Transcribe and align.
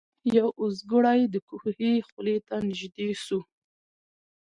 یو 0.37 0.47
اوزګړی 0.61 1.19
د 1.33 1.35
کوهي 1.49 1.93
خولې 2.07 2.37
ته 2.47 2.55
نیژدې 2.67 3.09
سو 3.25 3.39